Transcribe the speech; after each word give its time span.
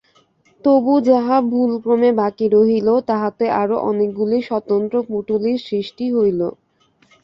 তবু 0.65 0.93
যাহা 1.07 1.35
ভুলক্রমে 1.49 2.09
বাকি 2.21 2.45
রহিল, 2.55 2.87
তাহাতে 3.09 3.45
আরো 3.61 3.75
অনেকগুলি 3.89 4.37
স্বতন্ত্র 4.49 4.95
পুঁটুলির 5.07 5.59
সৃষ্টি 5.67 6.05
হইল। 6.15 6.41